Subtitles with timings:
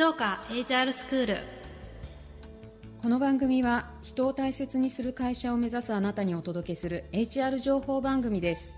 [0.00, 1.36] 静岡 HR スクール
[3.02, 8.72] この番組は人を大切にする会社を目指すあなたにお届けする HR 情報番組です。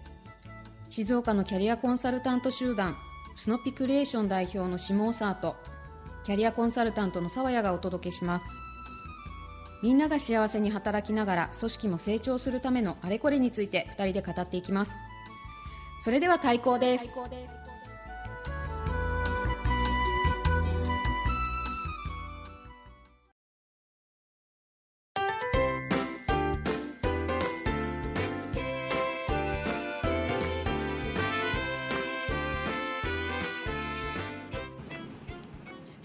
[0.90, 2.96] 静岡のキャリアコンサルタント集団
[3.36, 5.54] スノピクリエーション代表の下尾沢と
[6.25, 8.45] キャリアコンサルタントの沢谷がお届けします。
[9.81, 14.90] みんなが幸せに働きながら組織も成長するためのあれこれについて2人で語っていきます。
[16.00, 17.14] それでは開講です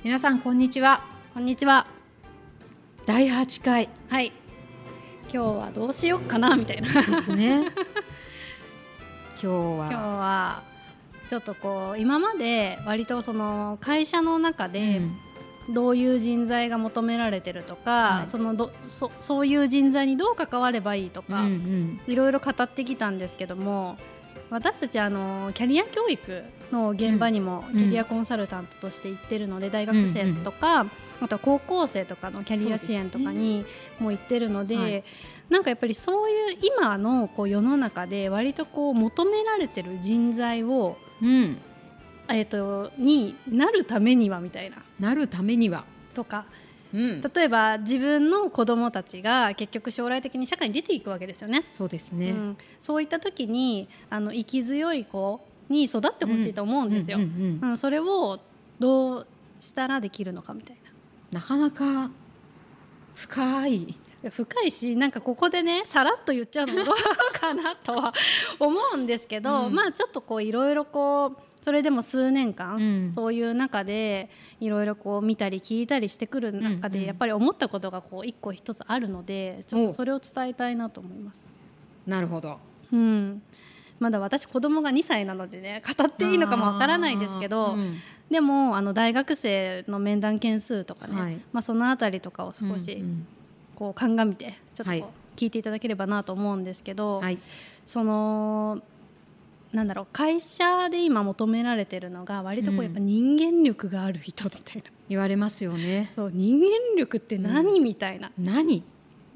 [0.07, 1.03] 皆さんこんにちは。
[1.33, 1.85] こんにちは。
[3.05, 3.89] 第8回。
[4.07, 4.31] はい。
[5.23, 6.87] 今日はどうしようかなみたいな。
[6.87, 7.65] ですね。
[9.35, 9.51] 今日は。
[9.51, 10.63] 今日は
[11.27, 15.01] ちょっとこう今まで割とその会社の中で
[15.69, 18.29] どういう人材が求められてるとか、はい。
[18.29, 21.43] そのどそそういう人材にどう関わればいいとか、
[22.07, 23.97] いろいろ語ってきたんですけども
[24.49, 30.85] 私たちあのキャリア教育の現場にもうんキャリアコンサルタントとして行ってるので、大学生とか、
[31.19, 33.65] あとは高校生とかのキャリア支援とかに
[33.99, 35.03] も行ってるのではい。
[35.49, 41.57] なんかやっぱりそういう今のこう世の中で割とこう求められてる人材を、うん。
[42.29, 44.77] えー、とになるためにはみたいな。
[44.99, 46.45] なるためには、とか
[46.93, 51.65] うん、例えば自分の子供たちが結局将来的に社会に出ていくわけですよね。
[51.73, 57.19] そうですね、うん、そういった時にあの生き強い子に育ってほしいと思うんですよ、
[57.75, 58.39] それを
[58.79, 59.27] どう
[59.59, 60.77] したらできるのかみたい
[61.31, 61.39] な。
[61.39, 62.09] なかなか
[63.15, 63.95] 深い。
[64.31, 68.13] 深いしなんかここでねさらっと言っちゃうのもどうかなとは
[68.59, 69.75] 思うんですけど、うん。
[69.75, 73.11] まあちょっとこういろいろこうそれでも数年間、うん。
[73.11, 74.29] そういう中で
[74.59, 81.45] いろいろこう見たり聞いたりしてくる中で、やっぱり思ったことがこう一個一つあるのでちょっとそれを伝えたいなと思います。
[82.05, 82.59] なるほど。
[82.91, 83.41] うん。
[83.99, 87.97] まだ私子供が2歳なのでね語っていいのかもわからないですけど、うん。
[88.29, 91.39] でもあの大学生の面談件数とかね、はい。
[91.51, 93.03] まあ、そのあたりとかを少し
[93.75, 97.39] こう鑑みてちょっと聞いていただければなと思うんですけど、はい。
[97.85, 98.81] その
[99.73, 102.85] なんだろう会社で今求められてるのが割とこううん。
[102.85, 106.09] やっぱ人間力がある人みたいな、言われますよね。
[106.15, 106.67] そう人間
[106.97, 108.31] 力って何、みたいな。
[108.37, 108.83] 何？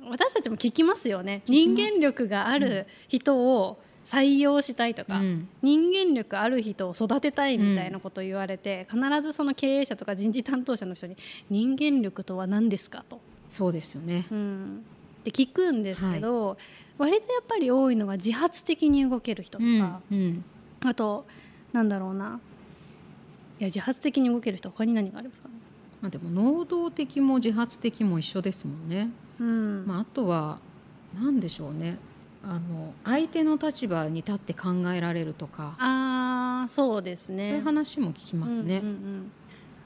[0.10, 1.42] 私たちも聞きますよね。
[1.46, 5.48] 人間力がある人を採用したいとか、うん。
[5.62, 11.16] 人間力ある人を育てたいみたいなことを言われて、必ずその経営者とか人事担当者の人に
[11.50, 14.26] 人間力とは何ですかと、そうですよね。
[14.32, 14.84] うん、
[15.22, 16.58] って聞くんですけど、
[16.98, 20.44] 割とやっぱり多いのが自発的に動ける人とうんか、うん。
[20.82, 21.26] あと
[21.72, 22.40] なんだろうな。
[23.60, 25.54] いや自発的に動ける人他に何がありますかね、
[26.02, 29.86] まあでも能動的も自発的も一緒ですもんね、うん。
[29.86, 30.58] まあ、あとは
[31.16, 31.98] 何でしょうね。
[32.44, 37.50] あの相手の立場に立って考えられるとか、あーそうですね。
[37.50, 39.32] そういう話も聞きますね、うんうんうん。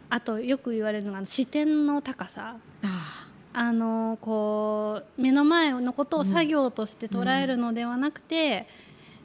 [0.10, 2.56] あとよく言われるのが視点の高さ。
[2.84, 3.25] あ
[3.58, 8.68] あのこう目の前のことを作業として捉えるのではなくて、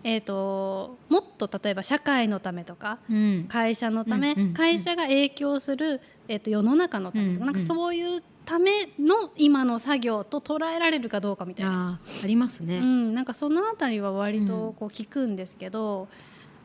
[0.05, 3.49] えー、ともっと例えば社会のためとかーうん。
[3.49, 4.55] 会社のため、うんうんうん。
[4.55, 7.55] 会社が影響する、えー、と世の中のためとか,、うんうん。
[7.55, 12.01] なんかそういうための今の作業と捉えられるかどうかみたいな。
[12.23, 16.07] ありますね、うん、なんかそのあたりは割とこう聞くんですけど、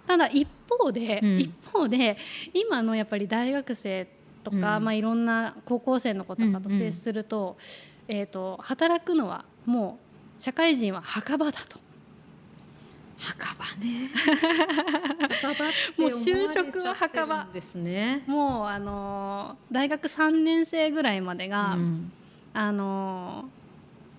[0.06, 1.40] ただ一方で、うん。
[1.40, 2.18] 一方で
[2.54, 4.08] 今のやっぱり大学生
[4.46, 4.84] とか、うん。
[4.86, 7.58] まあ、いろんな高校生の子とかとうんうん接すると,、
[8.08, 10.00] えー、と働くのはも
[10.40, 11.80] う社会人は墓場だと。
[13.18, 14.10] 墓場ね。
[15.98, 17.48] もう就職は墓場。
[17.54, 18.24] ですね。
[18.28, 22.12] もうあのー大学3年生ぐらいまでが、うん。
[22.54, 23.46] あの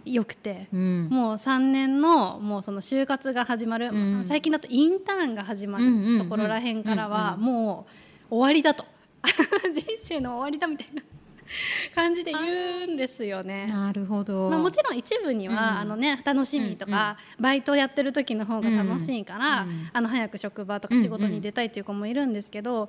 [0.05, 0.69] ーよくて。
[0.73, 1.09] うん。
[1.11, 4.25] もう3年のもうその就活が始まる、うん。
[4.25, 7.87] 最近だとインターンが始まうんうんうんるところらへんからはうんうんも
[8.31, 8.85] う終わりだと。
[9.75, 11.03] 人生の終わりだみたいな
[11.95, 13.67] 感じで言うんですよね。
[13.67, 15.59] なるほど、まあ、もちろん一部には、うん。
[15.59, 22.89] あのね、楽しみとか、バイトやってる時の方が楽しいから、うんあの早く職場とか仕事に出たいという子もいるんですけど、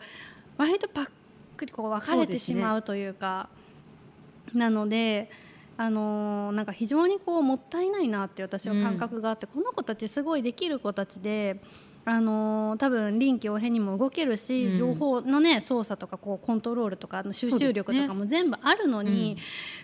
[0.57, 1.09] 割とパッ
[1.55, 3.49] クリこう分かれてしまうというか
[4.53, 5.29] なので。
[5.79, 11.61] あのーなんか非常にこうもったいないなって私は感覚があって、この子たちすごいできる子たちで、
[12.09, 14.77] あのー多分臨機応変にも動けるし、うん。
[14.77, 19.37] 情報のね操作とかこうコントロールとかの集中力とかも全部あるのに、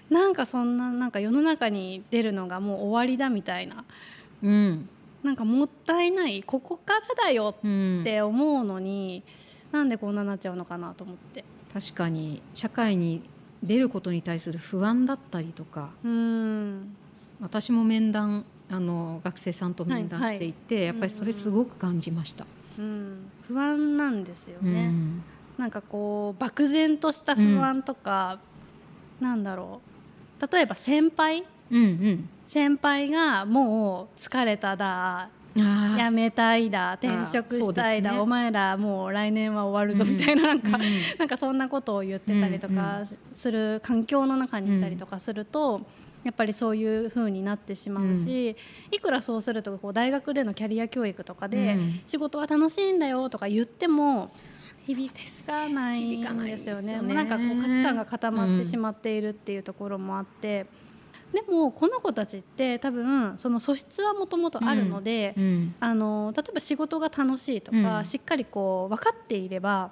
[0.09, 0.17] うん。
[0.17, 3.83] なんかそんななんか世の中に出るのがもう終わりだみたいな。
[4.41, 4.87] うん。
[5.21, 9.23] なんかもったいないここからだようんって思うのに、
[9.73, 11.43] なんでこんなになっちゃうのかなと思って。
[11.73, 13.21] 確かに社会に
[13.61, 15.89] 出ることに対する不安だったりとか。
[16.05, 16.95] うん。
[17.41, 22.45] 私も面談あの学生さんと面談していて、はいやっぱりそれすごく感じました。
[22.79, 25.23] うん、不安なんですようね、ん。
[25.59, 28.39] なんかこう漠然とした不安とか、
[29.21, 29.79] なんだろ
[30.41, 30.51] う。
[30.51, 31.43] 例えば先輩？
[31.71, 32.29] うんうん。
[32.47, 38.19] 先輩がもう疲れただあ辞めたいだ転職したいだ、ね。
[38.19, 40.83] お前らもう来年は終わるぞみたいななんか、うん。
[41.19, 43.01] なんかそんなことを言ってたりとか
[43.35, 45.81] する環境の中にいたりとかすると、
[46.23, 48.55] やっぱりそういう風になってしまうし、
[48.91, 52.01] いくらそうするとこう大学でのキャリア教育とかで、うん。
[52.05, 54.31] 仕事は楽しいんだよとか言っても
[54.85, 55.09] 響
[55.45, 56.51] かないんですよね。
[56.51, 57.13] ですよね。
[57.13, 60.65] なんかこう価値観が固まってしまっているっていうところもあって。
[61.33, 65.75] でもこの子たちって多分その素質はもともとあるので、うん。
[65.79, 68.05] あの例えば仕事が楽しいとか、うん。
[68.05, 69.91] しっかりこう分かっていれば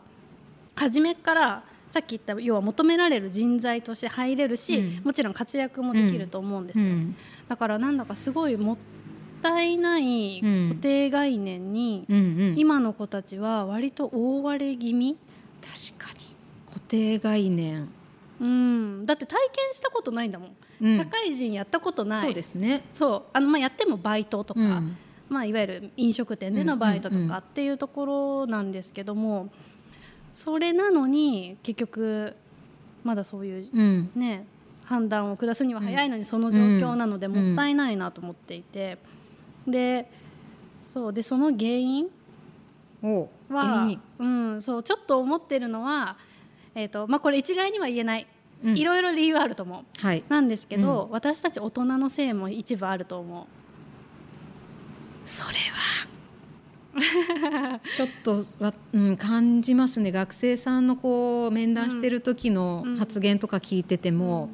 [0.76, 5.04] 初めからさっき言った要は求められる人材として入れるし、うん。
[5.04, 7.16] もちろん活躍もできると思うんですよ、うん。
[7.50, 8.78] だからなんだかすごいもっ
[9.42, 12.18] たいないうん固定概念に、うん。
[12.18, 12.20] う
[12.54, 15.18] ん今の子たちは割と覆われ気味、
[15.62, 16.26] 確かに。
[16.66, 17.90] 固定概念、
[18.40, 20.98] うん、だって体験したことないんだもん、うん。
[20.98, 22.26] 社会人やったことない。
[22.26, 22.84] そうですね。
[22.94, 23.30] そう。
[23.34, 24.98] あの、まあ、やってもバイトとか、うん。
[25.30, 27.30] まあ、いわゆる飲食店でのバイトとうんうんうん。
[27.30, 29.50] かっていうところなんですけども、
[30.34, 32.36] それなのに結局
[33.04, 34.12] まだそういう、うん。
[34.16, 34.46] ね、
[34.86, 37.34] 判断を下すには早いのにその状況なのでうん。
[37.34, 38.98] もったいないなと思っていて、
[39.68, 40.10] で
[40.86, 42.08] そうでその原因
[43.04, 43.88] おは、
[44.20, 46.18] うん、そうちょっと思ってるのは、
[46.76, 48.28] えーとまあ、これ一概には言えない、
[48.64, 48.78] うん。
[48.78, 50.06] いろいろ理由はあると思う。
[50.06, 50.24] はい。
[50.30, 53.46] なんですけど、私たち大人のせいも一部あると思う。
[55.28, 55.56] それ
[56.94, 57.01] は
[57.96, 60.12] ちょっとわ、うん、感じますね。
[60.12, 64.50] 学生さんのこう面談してる時のうん発言とか聞いてても、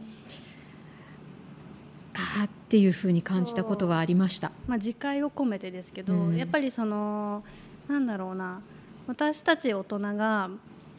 [2.16, 4.52] ああっていうふうに感じたことはありました。
[4.68, 6.36] まあ、自戒を込めてですけど、うん。
[6.36, 7.44] やっぱりその
[7.88, 8.62] なんだろうな。
[9.08, 10.50] 私たち大人が、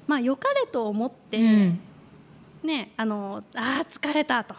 [0.07, 1.81] まあ、良かれと思って、うん。
[2.63, 4.55] ねあのあー疲れたと。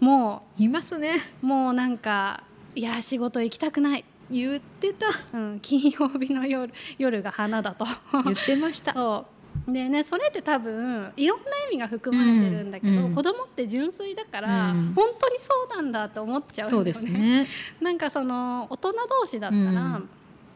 [0.00, 1.16] もいますね。
[1.42, 2.44] うもうなんか
[2.74, 5.06] いや仕事行きたくない、言ってた。
[5.32, 7.86] うん、金曜日の夜夜が花だと。
[8.24, 8.92] 言ってました。
[8.94, 9.72] そう。
[9.72, 13.14] でねそれって多分いろんな意味が含まれてるんだけど、うんうん。
[13.14, 14.92] 子供って純粋だから、うん。
[14.94, 16.70] 本当にそうなんだって思っちゃうね。
[16.70, 17.46] そうですね。
[17.80, 19.64] なんかその大人同士だったら、う
[19.98, 20.08] ん。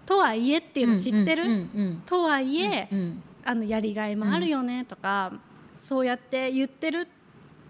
[0.06, 5.32] とはいえっていうの知ってる、うんうんうんとはいえ、うんあのやりがいもあるよねとか、
[5.78, 7.08] そうやって言ってる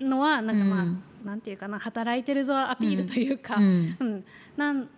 [0.01, 1.03] のはなんかまあ、うん。
[1.25, 3.97] なんていうかな働いてるぞアピールというか、ううん。
[4.01, 4.25] ん。
[4.57, 4.89] なん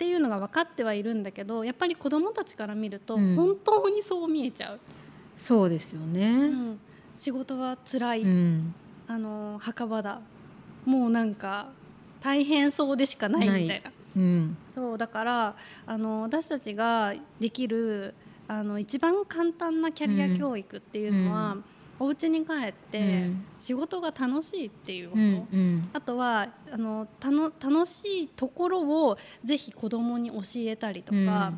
[0.00, 3.36] っていうのが分かってはいるんだけどやっぱり子どもたちから見ると、うん。
[3.36, 4.80] 本当にそう見えちゃう、
[5.36, 6.48] そうですようね。
[6.48, 6.78] ん。
[7.18, 8.74] 仕事は辛い、うん。
[9.06, 10.22] あの墓場だ。
[10.86, 11.68] もうなんか
[12.22, 13.92] 大変そうでしかないみたいな。
[14.16, 14.56] うん。
[14.74, 15.54] そうだから
[15.84, 18.14] あの私たちができる
[18.48, 21.64] あの一番簡単なキャリア教育っていうのは、うん
[22.00, 23.44] お家に帰って、うん。
[23.60, 25.90] 仕事が楽しいっていうこと、うんうん。
[25.92, 31.52] あとはあのたの楽しいところをぜひ子供に教えたりとか、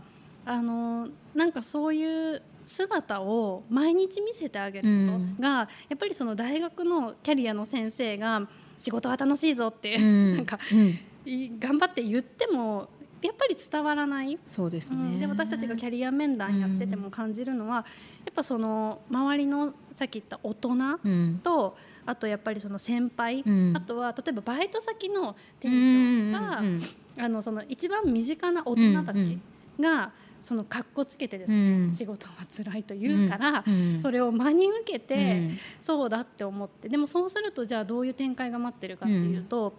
[0.45, 10.37] あのなんかそういう姿を毎日見せてあげることが、やっぱりその大学のキャリアの先生が仕事は楽しいぞって、うん。
[10.37, 10.99] なんかうん。
[11.25, 12.88] い頑張って言っても
[13.23, 14.97] やっぱり伝わらない、そうですね。
[14.97, 15.21] うん。
[15.21, 17.85] で私たちがキャリア面談やってても感じるのは、や
[18.31, 20.71] っぱその周りのさっき言った大人
[21.05, 21.41] うん。
[21.43, 23.73] とあとやっぱりその先輩、うん。
[23.76, 26.81] あとは例えばバイト先の店長が、うん
[27.19, 29.43] あのその一番身近な大人たちうん
[29.79, 30.12] が、
[30.43, 31.91] その格好つけてですうね、ん。
[31.95, 35.19] 仕事は辛いと言うから、うんそれを真に受けて、う
[35.52, 35.59] ん。
[35.81, 39.75] そうだって思ってでもそうするとじゃあどういう展開が待ってるかっていうと、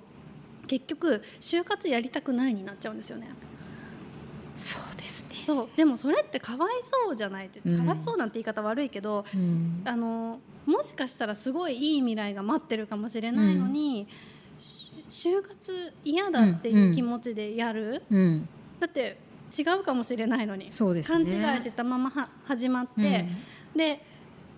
[0.67, 3.27] 結局就活やりたくないになっちゃうんですよね。
[4.58, 5.36] そうですね。
[5.46, 5.70] そう。
[5.75, 6.72] でもそれってかわい
[7.05, 7.77] そうじゃないって、うん。
[7.77, 9.82] かわいそうなんて言い方悪いけどうん。
[9.86, 14.08] あのもしかしたらすごいいい未来が待ってるかもしれないのに、
[14.58, 18.48] し就活嫌だっていう気持ちでやる、うん。
[18.79, 19.17] だって
[19.58, 21.32] 違うかもしれないのに、そうです勘ね。
[21.32, 23.25] 違いしたままは始まって、
[23.74, 23.77] うん。
[23.77, 24.05] で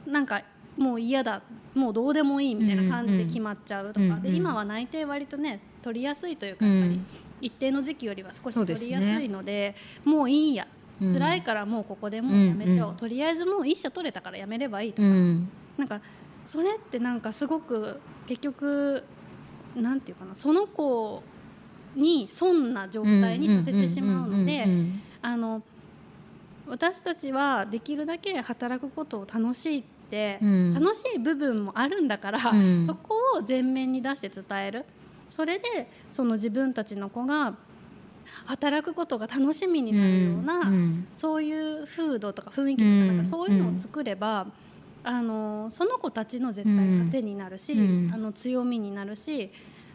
[0.06, 0.44] なんか
[0.78, 1.42] もう嫌だ
[1.74, 6.80] もうどうでもいいみたいな感じで決まっちゃうとか、うんうんで今は内定割とね取りやすいというか、うん。
[6.80, 7.02] やっぱり
[7.42, 10.68] 一定の時期よりは少し取りやすいのでもういいや、
[11.02, 11.14] うん。
[11.14, 12.98] 辛いからもうここでもうやめちゃおう、うん。
[12.98, 16.00] とりあえずもう一社取れたからやめればいいとか、うんなんか
[16.46, 19.04] それってなんかすごく結局
[19.76, 21.22] なんていうかなその子
[21.96, 24.64] に損な状態にさせてしまうので。
[24.64, 25.64] んあの
[26.68, 34.86] 私たちはできるだけ働くことを楽しいって楽しい部分もあるんだから、うん、そこを前面に出して伝える。
[35.30, 37.56] それでその自分たちの子が
[38.46, 44.48] 働くことが楽しみになるような、うん、そういう風土とか雰囲気とかなんかそういうのを作れば、
[45.04, 47.74] あのその子たちの絶対糧になるし、
[48.14, 49.52] あの強みになるし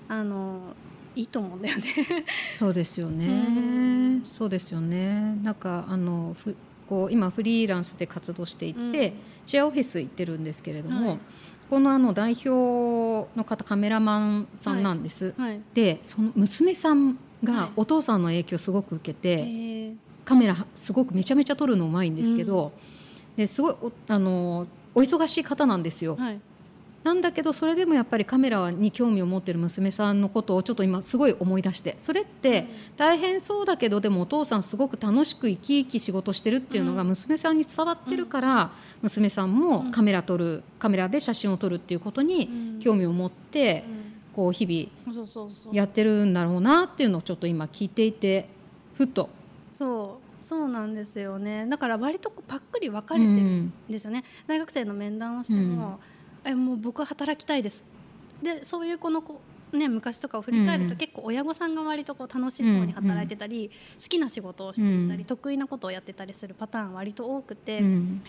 [0.09, 0.75] あの
[1.17, 1.85] いいと思うんだよね。
[2.55, 5.37] そうですよね、そうですよね。
[5.43, 6.57] なんかあのふ
[6.89, 9.15] こう今フリーランスで活動していて、うん、
[9.51, 11.19] シェアオフィス行ってるんですけれども、はい、
[11.69, 15.51] このあの代表の方カメラマンさんなんです、はい。
[15.51, 22.71] はい、でその娘さんがお父さんの影響すごく受けて、カメラすごくめちゃめちゃ撮るのうまいんですけど、
[23.33, 23.75] うん、ですごい
[24.07, 26.17] あのお忙しい方なんですよ。
[27.03, 32.67] なんだけどそれでもやっぱりカメラに興味を持ってる娘さんのことをちょっと今すごい思い出してそれって
[32.99, 43.83] 大変そうだけどでもお父さんすごく楽しく生き生き仕事してるっていうのが娘さんに伝わってるから娘さんもカメラ撮るカメラで写真を撮るっていうことに興味を持って
[44.37, 48.47] こう日々やってるんだろうなっていうのをちょっと今聞いていて
[48.95, 49.31] ふっと。
[49.73, 50.31] そう。
[50.45, 51.67] そうなんですよね。
[51.69, 56.01] だから割とパックリ分かれてるんですよね、大学生の面談をしても、
[56.45, 57.85] えもう僕は働きたいです。
[58.43, 59.41] でそういう子の子
[59.73, 63.71] ね、昔とかを振り返ると、結構親御さんが割とこう楽しそうに働いてたり、
[64.03, 67.81] 好きな仕事をしていたり、得意なことをやってたりするパターン割と多くて、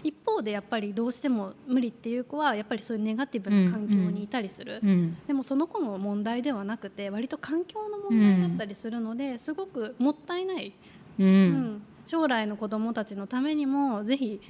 [0.03, 4.81] 一方でやっぱりどうしても無理っていう子はやっぱりそういうネガティブな環境にいたりする、
[5.25, 10.73] でもその子の問題ではなくて割と環境の問題だったりするのですごくもったいない、
[11.17, 11.81] うん。
[12.05, 14.41] 将来の子どもたちのためにもぜひ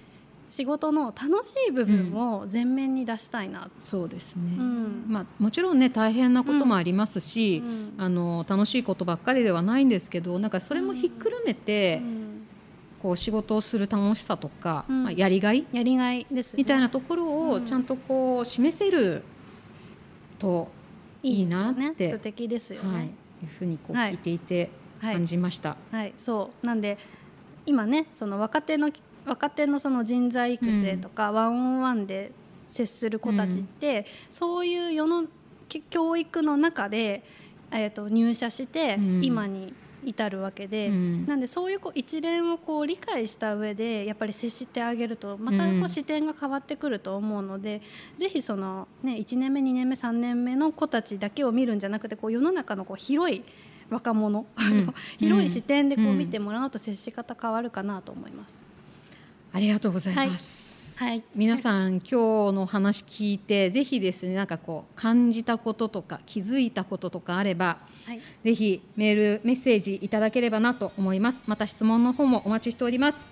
[0.52, 12.02] 仕事の楽しい部分を前面に出したいな、うん、そうですね、うん、まあ、もちろんね大変なこともありますし、うん、あの楽しいことばっかりではないんですけどなんかそれもひっくるめて、
[13.02, 19.24] こう仕事をする楽しさとか、まあ、やりがいやりがいです、ね、みたいなところをちゃんとこう示せる
[20.38, 20.68] と
[21.24, 23.10] いいなって、いいね、素敵ですよね、はい、い
[23.46, 24.70] うふうにこう聞いていて
[25.02, 25.70] 感じました。
[25.70, 26.68] はい、はい、そう。
[26.68, 26.98] なんで
[27.66, 28.92] 今ねその若手の
[29.26, 32.32] 若手のその人材育成とか、ワンオンワンで
[32.70, 35.26] 接する子たちって、そういう世の
[35.90, 37.24] 教育の中で、
[37.72, 39.74] えー、と入社して今に
[40.04, 47.82] 至るわけで、うん、なんでそういうこう一連をこう理解した上でやっぱり接してあげるとまたこう視点が変わってくると思うので、
[48.14, 53.44] うん、ぜひその、ね、1年目2年目3年目の子たちだけを見るんじゃなくてこう世の中のこう広い
[53.90, 58.71] 若者、うん、 広い視点でこう見てもらうと接し方変わるかなと思います。
[59.54, 60.98] ありがとうございます。
[60.98, 62.16] はい、はい、皆さん今日
[62.54, 71.44] の話聞いてぜひですねなんかこう感じたこととか気づいたこととかあれば、はい、ぜひメールメッセージいただければなと思います。
[71.48, 73.26] また質問の方もお待ちしております、